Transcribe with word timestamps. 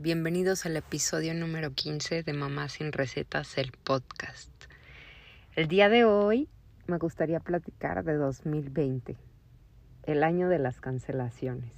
Bienvenidos 0.00 0.66
al 0.66 0.76
episodio 0.76 1.34
número 1.34 1.70
15 1.70 2.24
de 2.24 2.32
Mamá 2.32 2.68
sin 2.68 2.90
Recetas, 2.90 3.58
el 3.58 3.70
podcast. 3.70 4.50
El 5.54 5.68
día 5.68 5.88
de 5.88 6.04
hoy 6.04 6.48
me 6.88 6.98
gustaría 6.98 7.38
platicar 7.38 8.02
de 8.02 8.14
2020, 8.14 9.16
el 10.02 10.24
año 10.24 10.48
de 10.48 10.58
las 10.58 10.80
cancelaciones. 10.80 11.76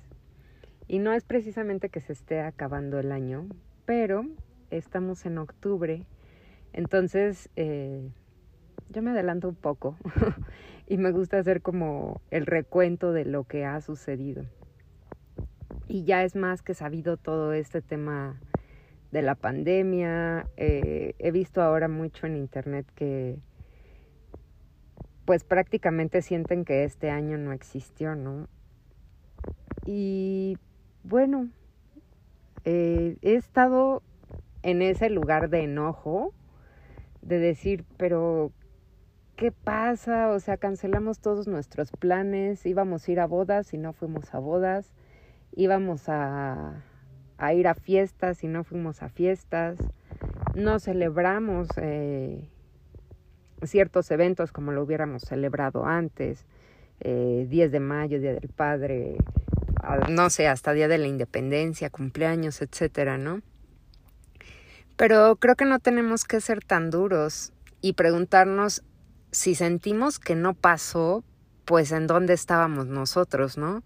Y 0.88 0.98
no 0.98 1.12
es 1.12 1.24
precisamente 1.24 1.90
que 1.90 2.00
se 2.00 2.14
esté 2.14 2.40
acabando 2.40 2.98
el 2.98 3.12
año, 3.12 3.46
pero 3.84 4.24
estamos 4.70 5.26
en 5.26 5.36
octubre, 5.36 6.06
entonces 6.72 7.50
eh, 7.56 8.08
yo 8.88 9.02
me 9.02 9.10
adelanto 9.10 9.46
un 9.46 9.56
poco 9.56 9.98
y 10.86 10.96
me 10.96 11.10
gusta 11.10 11.38
hacer 11.38 11.60
como 11.60 12.22
el 12.30 12.46
recuento 12.46 13.12
de 13.12 13.26
lo 13.26 13.44
que 13.44 13.66
ha 13.66 13.78
sucedido 13.82 14.46
y 15.90 16.04
ya 16.04 16.22
es 16.22 16.36
más 16.36 16.62
que 16.62 16.72
sabido 16.72 17.16
todo 17.16 17.52
este 17.52 17.82
tema 17.82 18.40
de 19.10 19.22
la 19.22 19.34
pandemia. 19.34 20.46
Eh, 20.56 21.14
he 21.18 21.32
visto 21.32 21.62
ahora 21.62 21.88
mucho 21.88 22.28
en 22.28 22.36
internet 22.36 22.86
que 22.94 23.40
pues 25.24 25.42
prácticamente 25.42 26.22
sienten 26.22 26.64
que 26.64 26.84
este 26.84 27.10
año 27.10 27.38
no 27.38 27.52
existió, 27.52 28.14
¿no? 28.14 28.48
Y 29.84 30.58
bueno, 31.02 31.48
eh, 32.64 33.16
he 33.22 33.34
estado 33.34 34.02
en 34.62 34.82
ese 34.82 35.10
lugar 35.10 35.50
de 35.50 35.64
enojo, 35.64 36.32
de 37.20 37.40
decir, 37.40 37.84
pero 37.96 38.52
¿qué 39.34 39.50
pasa? 39.50 40.30
O 40.30 40.38
sea, 40.38 40.56
cancelamos 40.56 41.18
todos 41.18 41.48
nuestros 41.48 41.90
planes, 41.90 42.64
íbamos 42.64 43.08
a 43.08 43.10
ir 43.10 43.18
a 43.18 43.26
bodas 43.26 43.74
y 43.74 43.78
no 43.78 43.92
fuimos 43.92 44.32
a 44.34 44.38
bodas 44.38 44.92
íbamos 45.54 46.08
a, 46.08 46.82
ir 47.54 47.68
a 47.68 47.74
fiestas 47.74 48.44
y 48.44 48.48
no 48.48 48.64
fuimos 48.64 49.02
a 49.02 49.08
fiestas, 49.08 49.78
no 50.54 50.78
celebramos 50.78 51.68
eh, 51.76 52.48
ciertos 53.62 54.10
eventos 54.10 54.52
como 54.52 54.72
lo 54.72 54.82
hubiéramos 54.82 55.22
celebrado 55.22 55.86
antes, 55.86 56.46
10 57.00 57.02
eh, 57.02 57.68
de 57.70 57.80
mayo, 57.80 58.20
Día 58.20 58.34
del 58.34 58.50
Padre, 58.50 59.16
no 60.08 60.28
sé, 60.30 60.48
hasta 60.48 60.72
Día 60.72 60.88
de 60.88 60.98
la 60.98 61.06
Independencia, 61.06 61.90
cumpleaños, 61.90 62.60
etcétera, 62.60 63.16
¿no? 63.16 63.40
Pero 64.96 65.36
creo 65.36 65.56
que 65.56 65.64
no 65.64 65.78
tenemos 65.78 66.24
que 66.24 66.40
ser 66.42 66.62
tan 66.62 66.90
duros 66.90 67.52
y 67.80 67.94
preguntarnos 67.94 68.82
si 69.30 69.54
sentimos 69.54 70.18
que 70.18 70.34
no 70.34 70.52
pasó, 70.52 71.24
pues 71.64 71.92
en 71.92 72.06
dónde 72.06 72.34
estábamos 72.34 72.86
nosotros, 72.86 73.56
¿no? 73.56 73.82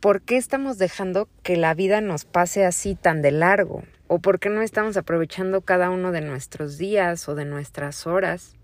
¿Por 0.00 0.22
qué 0.22 0.36
estamos 0.36 0.78
dejando 0.78 1.28
que 1.42 1.56
la 1.56 1.74
vida 1.74 2.00
nos 2.00 2.24
pase 2.24 2.64
así 2.64 2.94
tan 2.94 3.22
de 3.22 3.30
largo? 3.30 3.82
¿O 4.08 4.20
por 4.20 4.38
qué 4.38 4.48
no 4.48 4.62
estamos 4.62 4.96
aprovechando 4.96 5.62
cada 5.62 5.90
uno 5.90 6.12
de 6.12 6.20
nuestros 6.20 6.78
días 6.78 7.28
o 7.28 7.34
de 7.34 7.44
nuestras 7.44 8.06
horas? 8.06 8.56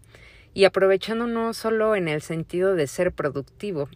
Y 0.54 0.64
aprovechando 0.64 1.26
no 1.26 1.54
solo 1.54 1.96
en 1.96 2.08
el 2.08 2.22
sentido 2.22 2.74
de 2.74 2.86
ser 2.86 3.12
productivo, 3.12 3.88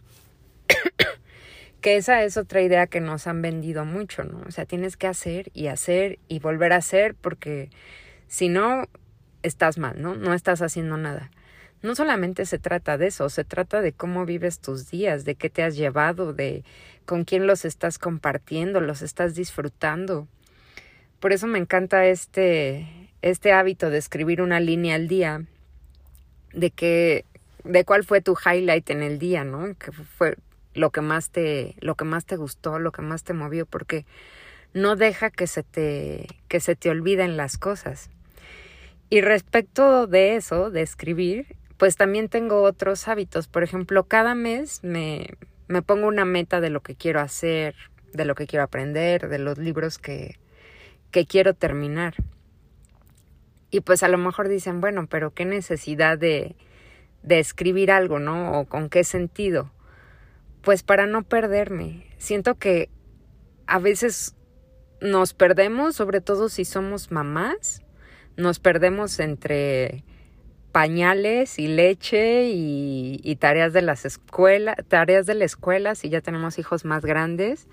que 1.81 1.95
esa 1.97 2.23
es 2.23 2.35
otra 2.35 2.61
idea 2.61 2.87
que 2.87 2.99
nos 2.99 3.27
han 3.27 3.41
vendido 3.41 3.85
mucho, 3.85 4.23
¿no? 4.23 4.41
O 4.47 4.51
sea, 4.51 4.65
tienes 4.65 4.97
que 4.97 5.07
hacer 5.07 5.51
y 5.53 5.67
hacer 5.67 6.19
y 6.27 6.39
volver 6.39 6.73
a 6.73 6.77
hacer 6.77 7.15
porque 7.15 7.69
si 8.27 8.49
no, 8.49 8.83
estás 9.43 9.77
mal, 9.77 10.01
¿no? 10.01 10.15
No 10.15 10.33
estás 10.33 10.61
haciendo 10.61 10.97
nada 10.97 11.31
no 11.81 11.95
solamente 11.95 12.45
se 12.45 12.59
trata 12.59 12.97
de 12.97 13.07
eso, 13.07 13.29
se 13.29 13.43
trata 13.43 13.81
de 13.81 13.93
cómo 13.93 14.25
vives 14.25 14.59
tus 14.59 14.89
días, 14.89 15.25
de 15.25 15.35
qué 15.35 15.49
te 15.49 15.63
has 15.63 15.75
llevado, 15.75 16.33
de 16.33 16.63
con 17.05 17.23
quién 17.23 17.47
los 17.47 17.65
estás 17.65 17.99
compartiendo, 17.99 18.81
los 18.81 19.01
estás 19.01 19.35
disfrutando. 19.35 20.27
Por 21.19 21.33
eso 21.33 21.47
me 21.47 21.59
encanta 21.59 22.05
este, 22.05 23.09
este 23.21 23.51
hábito 23.51 23.89
de 23.89 23.97
escribir 23.97 24.41
una 24.41 24.59
línea 24.59 24.95
al 24.95 25.07
día, 25.07 25.43
de 26.53 26.71
que, 26.71 27.25
de 27.63 27.85
cuál 27.85 28.03
fue 28.03 28.21
tu 28.21 28.35
highlight 28.35 28.89
en 28.89 29.03
el 29.03 29.19
día, 29.19 29.43
¿no? 29.43 29.75
Que 29.77 29.91
fue 29.91 30.37
lo 30.73 30.91
que 30.91 31.01
más 31.01 31.29
te, 31.31 31.75
lo 31.79 31.95
que 31.95 32.05
más 32.05 32.25
te 32.25 32.35
gustó, 32.35 32.79
lo 32.79 32.91
que 32.91 33.01
más 33.01 33.23
te 33.23 33.33
movió, 33.33 33.65
porque 33.65 34.05
no 34.73 34.95
deja 34.95 35.29
que 35.29 35.47
se 35.47 35.63
te, 35.63 36.27
que 36.47 36.59
se 36.59 36.75
te 36.75 36.89
olviden 36.89 37.37
las 37.37 37.57
cosas. 37.57 38.09
Y 39.09 39.21
respecto 39.21 40.07
de 40.07 40.35
eso, 40.35 40.69
de 40.69 40.81
escribir, 40.81 41.56
pues 41.77 41.95
también 41.95 42.29
tengo 42.29 42.63
otros 42.63 43.07
hábitos. 43.07 43.47
Por 43.47 43.63
ejemplo, 43.63 44.03
cada 44.05 44.35
mes 44.35 44.83
me, 44.83 45.29
me 45.67 45.81
pongo 45.81 46.07
una 46.07 46.25
meta 46.25 46.59
de 46.59 46.69
lo 46.69 46.81
que 46.81 46.95
quiero 46.95 47.19
hacer, 47.19 47.75
de 48.13 48.25
lo 48.25 48.35
que 48.35 48.47
quiero 48.47 48.63
aprender, 48.63 49.29
de 49.29 49.39
los 49.39 49.57
libros 49.57 49.97
que, 49.97 50.39
que 51.11 51.25
quiero 51.25 51.53
terminar. 51.53 52.15
Y 53.69 53.81
pues 53.81 54.01
a 54.03 54.07
lo 54.07 54.17
mejor 54.17 54.47
dicen, 54.47 54.81
bueno, 54.81 55.07
pero 55.07 55.33
qué 55.33 55.45
necesidad 55.45 56.17
de, 56.17 56.55
de 57.23 57.39
escribir 57.39 57.91
algo, 57.91 58.19
¿no? 58.19 58.59
O 58.59 58.65
con 58.65 58.89
qué 58.89 59.03
sentido. 59.03 59.71
Pues 60.61 60.83
para 60.83 61.05
no 61.05 61.23
perderme. 61.23 62.07
Siento 62.17 62.55
que 62.55 62.89
a 63.67 63.79
veces 63.79 64.35
nos 65.01 65.33
perdemos, 65.33 65.95
sobre 65.95 66.21
todo 66.21 66.49
si 66.49 66.65
somos 66.65 67.11
mamás, 67.11 67.83
nos 68.35 68.59
perdemos 68.59 69.19
entre 69.19 70.03
pañales 70.77 71.57
y 71.57 71.67
leche 71.67 72.51
y, 72.51 73.35
tareas 73.39 73.73
de 73.73 73.81
las 73.81 74.05
escuelas, 74.05 74.75
tareas 74.87 75.25
de 75.25 75.33
la 75.33 75.43
escuela 75.43 75.95
si 75.95 76.09
ya 76.09 76.21
tenemos 76.21 76.59
hijos 76.59 76.85
más 76.85 77.03
grandes. 77.03 77.67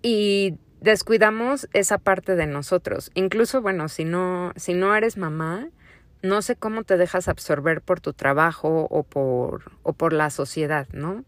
Y 0.00 0.54
descuidamos 0.80 1.68
esa 1.74 1.98
parte 1.98 2.34
de 2.34 2.46
nosotros. 2.46 3.10
Incluso, 3.12 3.60
bueno, 3.60 3.90
si 3.90 4.06
no, 4.06 4.54
si 4.56 4.72
no 4.72 4.96
eres 4.96 5.18
mamá, 5.18 5.68
no 6.22 6.40
sé 6.40 6.56
cómo 6.56 6.82
te 6.82 6.96
dejas 6.96 7.28
absorber 7.28 7.82
por 7.82 8.00
tu 8.00 8.14
trabajo 8.14 8.86
o 8.90 9.02
por, 9.02 9.70
o 9.82 9.92
por 9.92 10.14
la 10.14 10.30
sociedad, 10.30 10.88
¿no? 10.94 11.26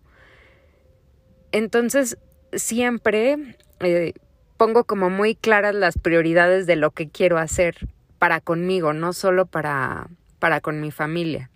Entonces, 1.50 2.16
siempre 2.54 3.58
eh, 3.80 4.14
pongo 4.56 4.84
como 4.84 5.10
muy 5.10 5.34
claras 5.34 5.74
las 5.74 5.98
prioridades 5.98 6.66
de 6.66 6.76
lo 6.76 6.90
que 6.90 7.10
quiero 7.10 7.36
hacer 7.36 7.86
para 8.18 8.40
conmigo, 8.40 8.94
no 8.94 9.12
solo 9.12 9.44
para, 9.44 10.08
para 10.42 10.60
con 10.60 10.80
mi 10.80 10.90
familia. 10.90 11.50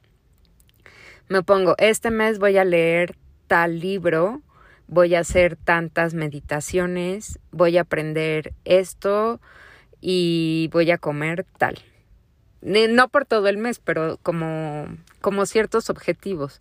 Me 1.27 1.43
pongo, 1.43 1.75
este 1.79 2.13
mes 2.13 2.39
voy 2.39 2.57
a 2.57 2.65
leer 2.65 3.17
tal 3.49 3.81
libro, 3.81 4.43
voy 4.87 5.17
a 5.17 5.21
hacer 5.21 5.57
tantas 5.57 6.15
meditaciones, 6.15 7.41
voy 7.51 7.79
a 7.79 7.81
aprender 7.81 8.55
esto 8.65 9.41
y 10.01 10.71
voy 10.73 10.93
a 10.93 10.99
comer 10.99 11.45
tal. 11.59 11.81
No 12.63 13.09
por 13.09 13.25
todo 13.25 13.49
el 13.49 13.59
mes, 13.59 13.81
pero 13.81 14.21
como, 14.23 14.87
como 15.21 15.47
ciertos 15.47 15.91
objetivos. 15.91 16.61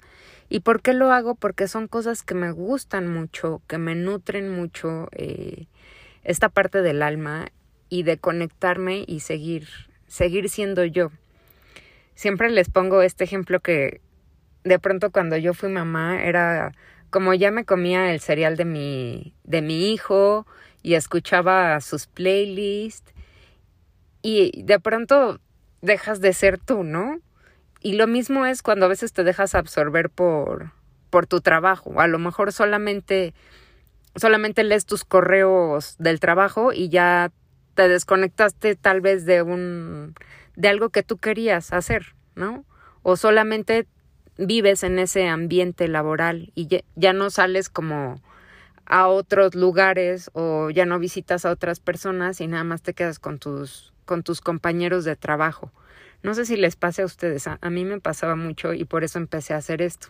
¿Y 0.50 0.62
por 0.62 0.81
qué 0.81 0.94
lo 0.94 1.12
hago? 1.12 1.36
Porque 1.36 1.68
son 1.68 1.88
cosas 1.88 2.24
que 2.24 2.34
me 2.34 2.50
gustan 2.50 3.07
mucho, 3.07 3.62
que 3.68 3.78
me 3.78 3.94
nutren 3.94 4.50
mucho 4.50 5.09
eh, 5.12 5.68
esta 6.24 6.50
parte 6.50 6.81
del 6.81 7.03
alma 7.03 7.50
y 7.88 8.02
de 8.02 8.18
conectarme 8.18 9.03
y 9.06 9.19
seguir, 9.19 9.68
seguir 10.07 10.50
siendo 10.50 10.86
yo 10.86 11.12
siempre 12.15 12.49
les 12.49 12.69
pongo 12.69 13.01
este 13.01 13.23
ejemplo 13.23 13.59
que 13.59 14.01
de 14.63 14.79
pronto 14.79 15.11
cuando 15.11 15.37
yo 15.37 15.53
fui 15.53 15.69
mamá 15.69 16.23
era 16.23 16.73
como 17.09 17.33
ya 17.33 17.51
me 17.51 17.65
comía 17.65 18.11
el 18.11 18.19
cereal 18.19 18.57
de 18.57 18.65
mi, 18.65 19.35
de 19.43 19.61
mi 19.61 19.93
hijo 19.93 20.45
y 20.81 20.95
escuchaba 20.95 21.79
sus 21.81 22.07
playlists 22.07 23.13
y 24.21 24.63
de 24.63 24.79
pronto 24.79 25.39
dejas 25.81 26.19
de 26.19 26.33
ser 26.33 26.57
tú, 26.57 26.83
¿no? 26.83 27.19
Y 27.79 27.93
lo 27.93 28.07
mismo 28.07 28.45
es 28.45 28.63
cuando 28.63 28.87
a 28.87 28.89
veces 28.89 29.13
te 29.13 29.23
dejas 29.23 29.53
absorber 29.53 30.09
por, 30.09 30.71
por 31.11 31.27
tu 31.27 31.41
trabajo. 31.41 32.01
A 32.01 32.07
lo 32.07 32.18
mejor 32.18 32.51
solamente, 32.51 33.35
solamente 34.15 34.63
lees 34.63 34.85
tus 34.85 35.06
correos 35.06 35.95
del 36.00 36.19
trabajo 36.19 36.73
y 36.73 36.89
ya 36.89 37.31
te 37.75 37.88
desconectaste 37.88 38.75
tal 38.75 39.01
vez 39.01 39.25
de 39.25 39.44
un 39.44 40.15
de 40.56 40.69
algo 40.69 40.90
que 40.90 41.04
tú 41.04 41.18
querías 41.18 41.74
hacer, 41.74 42.16
¿no? 42.36 42.66
O 43.04 43.18
solamente 43.18 43.88
vives 44.38 44.84
en 44.84 45.00
ese 45.00 45.28
ambiente 45.28 45.88
laboral 45.88 46.52
y 46.56 46.68
ya, 46.96 47.13
no 47.13 47.30
sales 47.30 47.69
como 47.69 48.22
a 48.86 49.07
otros 49.07 49.56
lugares 49.56 50.30
o 50.34 50.69
ya 50.69 50.86
no 50.86 51.00
visitas 51.00 51.46
a 51.46 51.52
otras 51.52 51.80
personas 51.80 52.42
y 52.42 52.48
nada 52.48 52.63
más 52.63 52.81
te 52.81 52.94
quedas 52.94 53.19
con 53.19 53.40
tus 53.40 53.94
con 54.06 54.22
tus 54.22 54.40
compañeros 54.40 55.04
de 55.04 55.16
trabajo. 55.16 55.72
No 56.22 56.36
sé 56.36 56.46
si 56.46 56.57
les 56.57 56.75
pase 56.75 57.02
a 57.02 57.06
ustedes, 57.06 57.48
a, 57.48 57.57
mí 57.72 57.86
me 57.86 58.00
pasaba 58.00 58.36
mucho 58.36 58.74
y 58.74 58.86
por 58.86 59.04
eso 59.04 59.18
empecé 59.18 59.56
a 59.56 59.57
hacer 59.57 59.81
esto. 59.81 60.10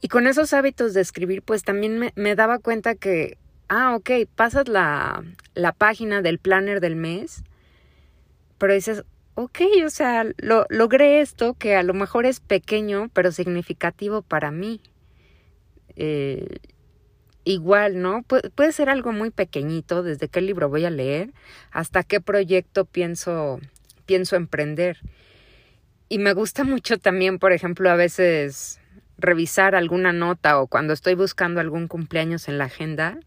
Y 0.00 0.08
con 0.08 0.26
esos 0.26 0.54
hábitos 0.54 0.94
de 0.94 1.02
escribir, 1.02 1.42
pues 1.42 1.62
también 1.62 2.12
me, 2.14 2.34
daba 2.34 2.58
cuenta 2.58 2.94
que, 2.94 3.36
ah, 3.68 3.94
ok, 3.94 4.10
pasas 4.34 4.66
la, 4.68 5.22
la 5.54 5.72
página 5.72 6.22
del 6.22 6.38
planner 6.38 6.80
del 6.80 6.96
mes 6.96 7.44
pero 8.62 8.74
dices, 8.74 9.02
ok, 9.34 9.58
o 9.84 9.90
sea, 9.90 10.24
lo, 10.36 10.66
logré 10.68 11.20
esto 11.20 11.54
que 11.54 11.74
a 11.74 11.82
lo 11.82 11.94
mejor 11.94 12.26
es 12.26 12.38
pequeño, 12.38 13.10
pero 13.12 13.32
significativo 13.32 14.22
para 14.22 14.52
mí. 14.52 14.80
Eh, 15.96 16.60
igual, 17.42 18.00
¿no? 18.00 18.22
puede 18.22 18.70
ser 18.70 18.88
algo 18.88 19.10
muy 19.10 19.30
pequeñito, 19.30 20.04
desde 20.04 20.28
qué 20.28 20.40
libro 20.40 20.68
voy 20.68 20.84
a 20.84 20.90
leer 20.90 21.32
hasta 21.72 22.04
qué 22.04 22.20
proyecto 22.20 22.84
pienso, 22.84 23.58
pienso 24.06 24.36
emprender. 24.36 24.98
Y 26.08 26.18
me 26.18 26.32
gusta 26.32 26.62
mucho 26.62 26.98
también, 26.98 27.40
por 27.40 27.50
ejemplo, 27.50 27.90
a 27.90 27.96
veces 27.96 28.78
revisar 29.18 29.74
alguna 29.74 30.12
nota 30.12 30.60
o 30.60 30.68
cuando 30.68 30.92
estoy 30.92 31.14
buscando 31.16 31.60
algún 31.60 31.88
cumpleaños 31.88 32.46
en 32.46 32.58
la 32.58 32.66
agenda, 32.66 33.18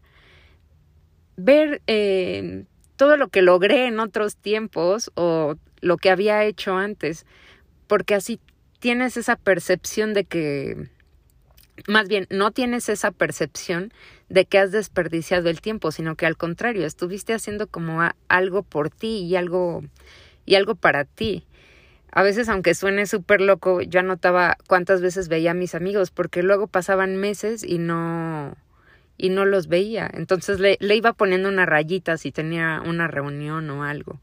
ver 1.36 1.82
eh, 1.86 2.64
todo 2.96 3.16
lo 3.16 3.28
que 3.28 3.42
logré 3.42 3.86
en 3.86 4.00
otros 4.00 4.36
tiempos 4.36 5.10
o 5.14 5.56
lo 5.80 5.96
que 5.98 6.10
había 6.10 6.44
hecho 6.44 6.76
antes, 6.76 7.26
porque 7.86 8.14
así 8.14 8.40
tienes 8.80 9.16
esa 9.16 9.36
percepción 9.36 10.14
de 10.14 10.24
que, 10.24 10.88
más 11.86 12.08
bien, 12.08 12.26
no 12.30 12.50
tienes 12.50 12.88
esa 12.88 13.10
percepción 13.10 13.92
de 14.28 14.44
que 14.44 14.58
has 14.58 14.72
desperdiciado 14.72 15.48
el 15.48 15.60
tiempo, 15.60 15.92
sino 15.92 16.16
que 16.16 16.26
al 16.26 16.36
contrario, 16.36 16.86
estuviste 16.86 17.34
haciendo 17.34 17.66
como 17.66 18.00
algo 18.28 18.62
por 18.62 18.90
ti 18.90 19.18
y 19.18 19.36
algo, 19.36 19.84
y 20.44 20.54
algo 20.54 20.74
para 20.74 21.04
ti. 21.04 21.44
A 22.10 22.22
veces, 22.22 22.48
aunque 22.48 22.74
suene 22.74 23.06
súper 23.06 23.42
loco, 23.42 23.82
yo 23.82 24.00
anotaba 24.00 24.56
cuántas 24.66 25.02
veces 25.02 25.28
veía 25.28 25.50
a 25.50 25.54
mis 25.54 25.74
amigos, 25.74 26.10
porque 26.10 26.42
luego 26.42 26.66
pasaban 26.66 27.16
meses 27.16 27.62
y 27.62 27.78
no, 27.78 28.56
y 29.16 29.30
no 29.30 29.44
los 29.44 29.68
veía. 29.68 30.10
Entonces 30.12 30.60
le, 30.60 30.76
le 30.80 30.96
iba 30.96 31.12
poniendo 31.12 31.48
una 31.48 31.66
rayita 31.66 32.16
si 32.16 32.32
tenía 32.32 32.82
una 32.84 33.08
reunión 33.08 33.68
o 33.70 33.84
algo. 33.84 34.20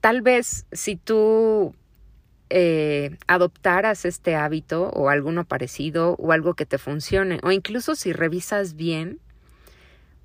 Tal 0.00 0.22
vez 0.22 0.66
si 0.72 0.96
tú 0.96 1.74
eh, 2.52 3.16
adoptaras 3.28 4.04
este 4.04 4.34
hábito 4.34 4.90
o 4.90 5.08
alguno 5.08 5.44
parecido 5.44 6.16
o 6.18 6.32
algo 6.32 6.54
que 6.54 6.66
te 6.66 6.78
funcione, 6.78 7.38
o 7.44 7.52
incluso 7.52 7.94
si 7.94 8.12
revisas 8.12 8.74
bien, 8.74 9.20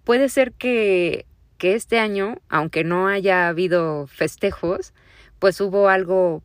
puede 0.04 0.30
ser 0.30 0.52
que, 0.54 1.28
que 1.60 1.76
este 1.76 2.00
año, 2.00 2.38
aunque 2.50 2.84
no 2.84 3.08
haya 3.08 3.48
habido 3.48 4.08
festejos, 4.08 4.94
pues 5.38 5.62
hubo 5.62 5.88
algo 5.88 6.42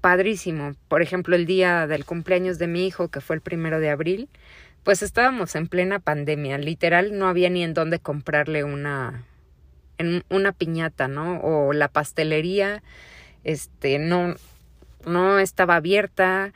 padrísimo. 0.00 0.74
Por 0.88 1.02
ejemplo, 1.02 1.36
el 1.36 1.44
día 1.44 1.86
del 1.86 2.06
cumpleaños 2.06 2.58
de 2.58 2.66
mi 2.66 2.86
hijo, 2.86 3.08
que 3.08 3.20
fue 3.20 3.36
el 3.36 3.42
primero 3.42 3.80
de 3.80 3.90
abril, 3.90 4.30
pues 4.84 5.02
estábamos 5.02 5.54
en 5.54 5.68
plena 5.68 5.98
pandemia. 5.98 6.58
Literal, 6.58 7.16
no 7.18 7.28
había 7.28 7.50
ni 7.50 7.62
en 7.62 7.74
dónde 7.74 7.98
comprarle 7.98 8.64
una, 8.64 9.24
en 9.98 10.24
una 10.30 10.52
piñata, 10.52 11.08
¿no? 11.08 11.40
O 11.40 11.72
la 11.72 11.88
pastelería, 11.88 12.82
este, 13.44 13.98
no, 13.98 14.34
no 15.06 15.38
estaba 15.38 15.76
abierta. 15.76 16.52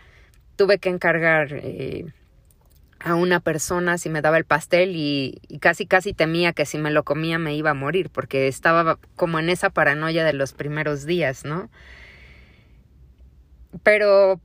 Tuve 0.56 0.78
que 0.78 0.88
encargar 0.88 1.48
eh, 1.52 2.06
a 3.04 3.14
una 3.14 3.40
persona 3.40 3.98
si 3.98 4.08
me 4.08 4.22
daba 4.22 4.38
el 4.38 4.44
pastel 4.44 4.92
y, 4.94 5.40
casi 5.60 5.86
casi 5.86 6.14
temía 6.14 6.52
que 6.52 6.66
si 6.66 6.78
me 6.78 6.90
lo 6.90 7.02
comía 7.02 7.38
me 7.38 7.54
iba 7.54 7.70
a 7.70 7.74
morir 7.74 8.10
porque 8.10 8.48
estaba 8.48 8.98
como 9.16 9.38
en 9.38 9.48
esa 9.48 9.70
paranoia 9.70 10.24
de 10.24 10.32
los 10.32 10.52
primeros 10.52 11.04
días, 11.04 11.44
¿no? 11.44 11.68
Pero, 13.82 14.40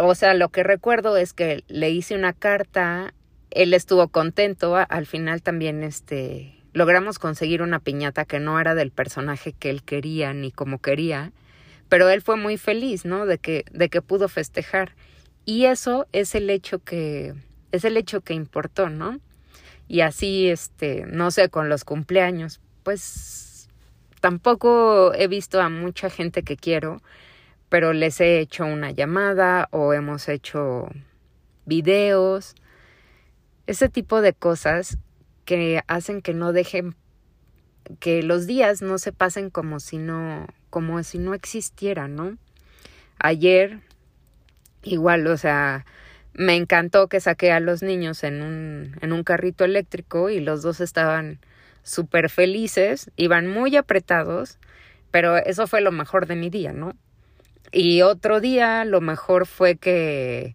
o 0.00 0.14
sea, 0.14 0.34
lo 0.34 0.48
que 0.48 0.62
recuerdo 0.62 1.16
es 1.16 1.32
que 1.32 1.64
le 1.68 1.90
hice 1.90 2.14
una 2.14 2.32
carta, 2.32 3.14
él 3.50 3.74
estuvo 3.74 4.08
contento, 4.08 4.76
al 4.76 5.06
final 5.06 5.42
también 5.42 5.82
este 5.82 6.52
logramos 6.72 7.18
conseguir 7.18 7.62
una 7.62 7.78
piñata 7.78 8.26
que 8.26 8.38
no 8.38 8.60
era 8.60 8.74
del 8.74 8.90
personaje 8.90 9.54
que 9.54 9.70
él 9.70 9.82
quería 9.82 10.34
ni 10.34 10.52
como 10.52 10.78
quería, 10.78 11.32
pero 11.88 12.10
él 12.10 12.20
fue 12.20 12.36
muy 12.36 12.58
feliz, 12.58 13.06
¿no? 13.06 13.24
De 13.24 13.38
que 13.38 13.64
de 13.72 13.88
que 13.88 14.02
pudo 14.02 14.28
festejar. 14.28 14.94
Y 15.46 15.66
eso 15.66 16.06
es 16.12 16.34
el 16.34 16.50
hecho 16.50 16.80
que 16.80 17.34
es 17.72 17.84
el 17.84 17.96
hecho 17.96 18.20
que 18.20 18.34
importó, 18.34 18.90
¿no? 18.90 19.20
Y 19.88 20.00
así, 20.00 20.48
este, 20.48 21.06
no 21.06 21.30
sé, 21.30 21.48
con 21.48 21.68
los 21.68 21.84
cumpleaños, 21.84 22.60
pues 22.82 23.68
tampoco 24.20 25.14
he 25.14 25.28
visto 25.28 25.60
a 25.60 25.68
mucha 25.68 26.10
gente 26.10 26.42
que 26.42 26.56
quiero, 26.56 27.00
pero 27.68 27.92
les 27.92 28.20
he 28.20 28.40
hecho 28.40 28.64
una 28.64 28.90
llamada 28.90 29.68
o 29.70 29.92
hemos 29.92 30.28
hecho 30.28 30.88
videos, 31.64 32.54
ese 33.66 33.88
tipo 33.88 34.20
de 34.20 34.32
cosas 34.32 34.98
que 35.44 35.82
hacen 35.86 36.22
que 36.22 36.34
no 36.34 36.52
dejen 36.52 36.94
que 38.00 38.22
los 38.22 38.46
días 38.46 38.82
no 38.82 38.98
se 38.98 39.12
pasen 39.12 39.50
como 39.50 39.78
si 39.80 39.98
no 39.98 40.46
como 40.70 41.02
si 41.02 41.18
no 41.18 41.34
existiera, 41.34 42.08
¿no? 42.08 42.36
Ayer 43.18 43.80
igual, 44.82 45.26
o 45.26 45.36
sea, 45.36 45.84
me 46.32 46.56
encantó 46.56 47.08
que 47.08 47.20
saqué 47.20 47.52
a 47.52 47.60
los 47.60 47.82
niños 47.82 48.22
en 48.24 48.42
un, 48.42 48.96
en 49.00 49.12
un 49.12 49.24
carrito 49.24 49.64
eléctrico 49.64 50.30
y 50.30 50.40
los 50.40 50.62
dos 50.62 50.80
estaban 50.80 51.40
súper 51.82 52.30
felices, 52.30 53.10
iban 53.16 53.46
muy 53.46 53.76
apretados, 53.76 54.58
pero 55.10 55.36
eso 55.36 55.66
fue 55.66 55.80
lo 55.80 55.92
mejor 55.92 56.26
de 56.26 56.36
mi 56.36 56.50
día, 56.50 56.72
¿no? 56.72 56.94
Y 57.72 58.02
otro 58.02 58.40
día 58.40 58.84
lo 58.84 59.00
mejor 59.00 59.46
fue 59.46 59.76
que, 59.76 60.54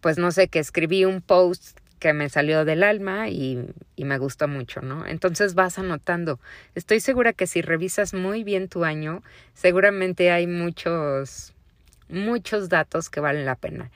pues 0.00 0.18
no 0.18 0.30
sé, 0.32 0.48
que 0.48 0.58
escribí 0.58 1.04
un 1.04 1.20
post 1.20 1.78
que 1.98 2.12
me 2.12 2.28
salió 2.28 2.64
del 2.64 2.82
alma 2.82 3.28
y, 3.28 3.58
me 3.96 4.18
gustó 4.18 4.48
mucho, 4.48 4.80
¿no? 4.80 5.06
Entonces 5.06 5.54
vas 5.54 5.78
anotando. 5.78 6.40
Estoy 6.74 7.00
segura 7.00 7.32
que 7.32 7.46
si 7.46 7.60
revisas 7.60 8.14
muy 8.14 8.44
bien 8.44 8.68
tu 8.68 8.84
año, 8.84 9.22
seguramente 9.54 10.30
hay 10.30 10.46
muchos, 10.46 11.52
muchos 12.08 12.68
datos 12.68 13.10
que 13.10 13.20
valen 13.20 13.44
la 13.44 13.56
pena. 13.56 13.90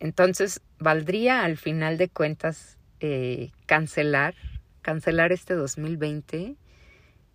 Entonces, 0.00 0.60
¿valdría 0.78 1.44
al 1.44 1.56
final 1.56 1.98
de 1.98 2.08
cuentas 2.08 2.78
eh, 3.00 3.50
cancelar, 3.66 4.34
cancelar 4.80 5.32
este 5.32 5.54
2020? 5.54 6.56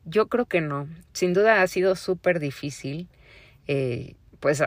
Yo 0.06 0.28
creo 0.28 0.46
que 0.46 0.62
no. 0.62 0.88
Sin 1.14 1.34
duda 1.34 1.62
ha 1.62 1.68
sido 1.68 1.96
súper 1.96 2.40
difícil. 2.40 3.08
Eh, 3.68 4.16
pues 4.40 4.64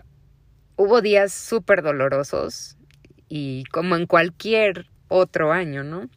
hubo 0.77 1.01
días 1.01 1.33
súper 1.33 1.83
dolorosos 1.83 2.77
y 3.29 3.65
como 3.73 3.97
en 3.97 4.07
cualquier 4.07 4.87
otro 5.09 5.53
año, 5.53 5.85
¿no? 5.85 6.09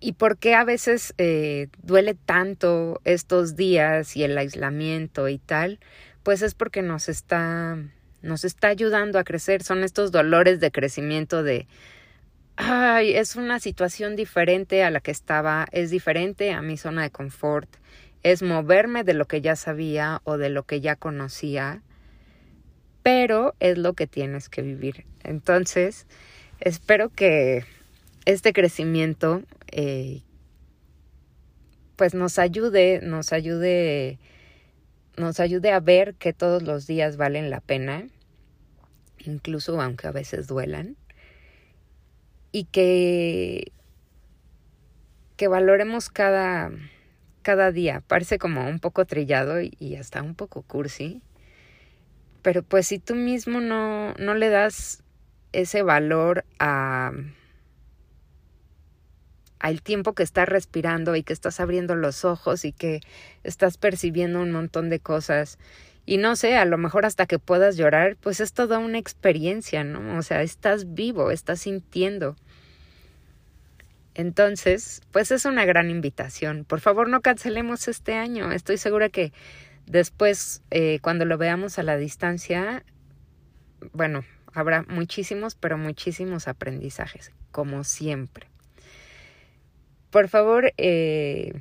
¿Y 0.00 0.12
por 0.12 0.36
qué 0.36 0.54
a 0.54 0.64
veces 0.64 1.14
eh, 1.16 1.68
duele 1.82 2.14
tanto 2.14 3.00
estos 3.04 3.56
días 3.56 4.16
y 4.16 4.24
el 4.24 4.36
aislamiento 4.36 5.28
y 5.28 5.38
tal? 5.38 5.80
Pues 6.22 6.42
es 6.42 6.54
porque 6.54 6.82
nos 6.82 7.08
está 7.08 7.78
nos 8.24 8.44
está 8.44 8.68
ayudando 8.68 9.18
a 9.18 9.24
crecer, 9.24 9.62
son 9.62 9.84
estos 9.84 10.10
dolores 10.10 10.58
de 10.58 10.70
crecimiento 10.70 11.42
de, 11.42 11.68
ay, 12.56 13.14
es 13.14 13.36
una 13.36 13.60
situación 13.60 14.16
diferente 14.16 14.82
a 14.82 14.90
la 14.90 15.00
que 15.00 15.10
estaba, 15.10 15.66
es 15.72 15.90
diferente 15.90 16.52
a 16.52 16.62
mi 16.62 16.76
zona 16.76 17.02
de 17.02 17.10
confort, 17.10 17.68
es 18.24 18.42
moverme 18.42 19.04
de 19.04 19.14
lo 19.14 19.26
que 19.26 19.40
ya 19.40 19.54
sabía 19.54 20.20
o 20.24 20.36
de 20.36 20.50
lo 20.50 20.64
que 20.64 20.80
ya 20.80 20.96
conocía, 20.96 21.82
pero 23.04 23.54
es 23.60 23.78
lo 23.78 23.92
que 23.92 24.08
tienes 24.08 24.48
que 24.48 24.62
vivir. 24.62 25.04
Entonces, 25.22 26.06
espero 26.58 27.10
que 27.10 27.64
este 28.24 28.52
crecimiento 28.52 29.42
eh, 29.70 30.22
pues 31.94 32.14
nos 32.14 32.40
ayude, 32.40 32.98
nos 33.00 33.32
ayude, 33.32 34.18
nos 35.16 35.38
ayude 35.38 35.70
a 35.70 35.78
ver 35.78 36.14
que 36.16 36.32
todos 36.32 36.64
los 36.64 36.88
días 36.88 37.16
valen 37.16 37.50
la 37.50 37.60
pena 37.60 38.08
incluso 39.26 39.80
aunque 39.80 40.06
a 40.06 40.12
veces 40.12 40.46
duelan, 40.46 40.96
y 42.52 42.64
que, 42.64 43.72
que 45.36 45.48
valoremos 45.48 46.08
cada, 46.08 46.70
cada 47.44 47.70
día. 47.70 48.02
Parece 48.08 48.38
como 48.38 48.68
un 48.68 48.80
poco 48.80 49.04
trillado 49.04 49.60
y, 49.60 49.94
hasta 49.94 50.20
un 50.22 50.34
poco 50.34 50.62
cursi, 50.62 51.22
pero 52.42 52.64
pues 52.64 52.88
si 52.88 52.98
tú 52.98 53.14
mismo 53.14 53.60
no, 53.60 54.14
no 54.14 54.34
le 54.34 54.48
das 54.48 55.04
ese 55.52 55.82
valor 55.82 56.44
a 56.58 57.12
al 59.60 59.80
tiempo 59.80 60.12
que 60.12 60.22
estás 60.24 60.46
respirando 60.46 61.16
y 61.16 61.22
que 61.22 61.32
estás 61.32 61.58
abriendo 61.58 61.94
los 61.94 62.26
ojos 62.26 62.66
y 62.66 62.72
que 62.72 63.00
estás 63.44 63.78
percibiendo 63.78 64.42
un 64.42 64.50
montón 64.50 64.90
de 64.90 65.00
cosas 65.00 65.58
y 66.06 66.18
no 66.18 66.36
sé, 66.36 66.56
a 66.56 66.66
lo 66.66 66.76
mejor 66.76 67.06
hasta 67.06 67.26
que 67.26 67.38
puedas 67.38 67.76
llorar, 67.76 68.16
pues 68.20 68.40
es 68.40 68.52
toda 68.52 68.78
una 68.78 68.98
experiencia, 68.98 69.84
¿no? 69.84 70.18
O 70.18 70.22
sea, 70.22 70.42
estás 70.42 70.92
vivo, 70.92 71.30
estás 71.30 71.60
sintiendo. 71.60 72.36
Entonces, 74.14 75.02
pues 75.12 75.30
es 75.30 75.44
una 75.44 75.64
gran 75.64 75.90
invitación. 75.90 76.64
Por 76.64 76.80
favor, 76.80 77.08
no 77.08 77.20
cancelemos 77.20 77.88
este 77.88 78.14
año. 78.14 78.52
Estoy 78.52 78.78
segura 78.78 79.08
que 79.08 79.32
después, 79.86 80.62
eh, 80.70 80.98
cuando 81.02 81.24
lo 81.24 81.36
veamos 81.36 81.78
a 81.78 81.82
la 81.82 81.96
distancia, 81.96 82.84
bueno, 83.92 84.24
habrá 84.52 84.84
muchísimos, 84.88 85.56
pero 85.56 85.76
muchísimos 85.78 86.48
aprendizajes, 86.48 87.32
como 87.50 87.82
siempre. 87.82 88.46
Por 90.10 90.28
favor, 90.28 90.72
eh, 90.76 91.52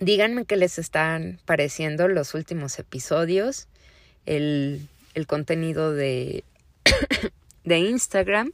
Díganme 0.00 0.44
qué 0.44 0.56
les 0.56 0.78
están 0.78 1.40
pareciendo 1.44 2.08
los 2.08 2.34
últimos 2.34 2.78
episodios, 2.78 3.68
el, 4.26 4.88
el 5.14 5.26
contenido 5.26 5.92
de, 5.92 6.44
de 7.64 7.78
Instagram. 7.78 8.52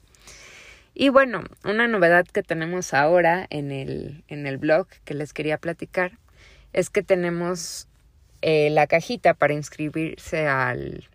Y 0.95 1.09
bueno, 1.09 1.45
una 1.65 1.89
novedad 1.89 2.27
que 2.27 2.43
tenemos 2.43 2.95
ahora 2.95 3.47
en 3.51 3.71
el, 3.71 4.25
en 4.29 4.47
el 4.47 4.59
blog 4.59 4.89
que 5.05 5.15
les 5.15 5.33
quería 5.33 5.59
platicar 5.59 6.19
es 6.73 6.91
que 6.91 7.03
tenemos 7.03 7.89
eh, 8.43 8.71
la 8.71 8.87
cajita 8.87 9.35
para 9.35 9.55
inscribirse 9.55 10.47
al 10.47 11.09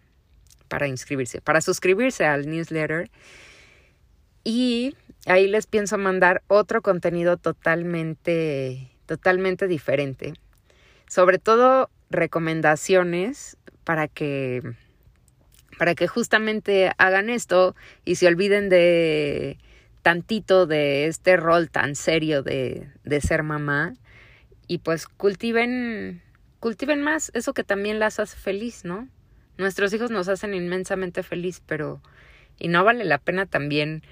para 0.68 0.88
inscribirse, 0.88 1.42
para 1.42 1.62
suscribirse 1.62 2.26
al 2.26 2.50
newsletter 2.50 3.10
y 4.44 4.96
ahí 5.26 5.48
les 5.48 5.68
pienso 5.68 5.98
mandar 5.98 6.42
otro 6.48 6.82
contenido 6.82 7.38
totalmente 7.38 8.92
totalmente 9.06 9.68
diferente. 9.68 10.34
Sobre 11.08 11.38
todo 11.38 11.90
recomendaciones 12.10 13.58
para 13.84 14.08
que 14.08 14.62
para 15.78 15.96
que 15.96 16.08
justamente 16.08 16.92
hagan 16.98 17.30
esto 17.30 17.76
y 18.04 18.16
se 18.16 18.28
olviden 18.28 18.70
de 18.70 19.58
tantito 20.02 20.68
de 20.68 21.08
este 21.08 21.38
rol 21.38 21.70
tan 21.70 21.96
serio 21.96 22.44
de, 22.44 22.88
de 23.04 23.22
ser 23.22 23.44
mamá 23.44 23.96
y 24.68 24.80
pues 24.80 25.08
cultiven 25.08 26.22
cultiven 26.60 27.02
más 27.02 27.32
eso 27.34 27.54
que 27.54 27.64
también 27.64 28.00
las 28.00 28.20
hace 28.20 28.38
feliz, 28.38 28.86
¿no? 28.86 29.08
Nuestros 29.58 29.94
hijos 29.94 30.12
nos 30.12 30.28
hacen 30.28 30.54
inmensamente 30.54 31.24
feliz, 31.24 31.62
pero 31.66 32.02
y 32.60 32.68
no 32.68 32.84
vale 32.84 33.06
la 33.06 33.18
pena 33.18 33.46
también 33.46 34.04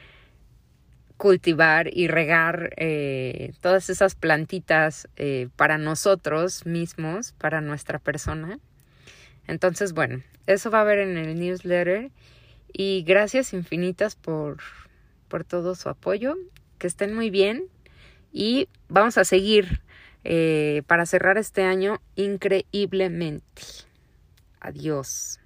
cultivar 1.17 1.89
y 1.91 2.07
regar 2.07 2.73
eh, 2.77 3.53
todas 3.61 3.89
esas 3.89 4.15
plantitas 4.15 5.07
eh, 5.15 5.47
para 5.55 5.77
nosotros 5.77 6.65
mismos, 6.65 7.33
para 7.33 7.61
nuestra 7.61 7.99
persona. 7.99 8.59
Entonces, 9.47 9.93
bueno, 9.93 10.23
eso 10.47 10.71
va 10.71 10.79
a 10.79 10.81
haber 10.81 10.99
en 10.99 11.17
el 11.17 11.39
newsletter 11.39 12.11
y 12.71 13.03
gracias 13.03 13.53
infinitas 13.53 14.15
por, 14.15 14.57
por 15.27 15.43
todo 15.43 15.75
su 15.75 15.89
apoyo. 15.89 16.35
Que 16.79 16.87
estén 16.87 17.13
muy 17.13 17.29
bien 17.29 17.67
y 18.33 18.67
vamos 18.89 19.17
a 19.17 19.23
seguir 19.23 19.81
eh, 20.23 20.83
para 20.87 21.05
cerrar 21.05 21.37
este 21.37 21.63
año 21.63 22.01
increíblemente. 22.15 23.61
Adiós. 24.59 25.39